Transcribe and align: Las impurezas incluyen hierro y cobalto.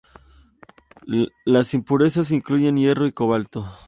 Las 1.45 1.75
impurezas 1.75 2.31
incluyen 2.31 2.75
hierro 2.77 3.05
y 3.05 3.11
cobalto. 3.11 3.69